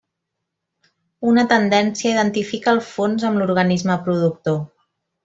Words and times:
Una 1.31 1.43
tendència 1.51 2.11
identifica 2.13 2.73
el 2.77 2.81
fons 2.91 3.27
amb 3.29 3.43
l'organisme 3.43 3.99
productor. 4.09 4.59